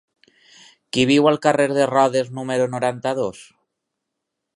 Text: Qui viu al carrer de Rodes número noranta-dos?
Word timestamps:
Qui 0.95 1.03
viu 1.09 1.27
al 1.31 1.37
carrer 1.43 1.67
de 1.79 1.85
Rodes 1.91 2.31
número 2.39 2.67
noranta-dos? 2.77 3.45